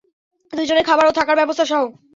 দুইজনের 0.53 0.87
খাবার 0.89 1.05
ও 1.07 1.17
থাকার 1.19 1.37
ব্যবস্থাসহ। 1.37 1.81